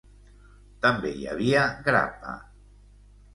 [0.85, 2.35] També hi havia grappa.